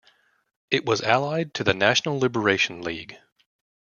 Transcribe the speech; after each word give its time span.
It 0.71 0.83
was 0.83 1.01
allied 1.03 1.53
to 1.53 1.63
the 1.63 1.75
National 1.75 2.17
Liberation 2.19 2.81
League. 2.81 3.17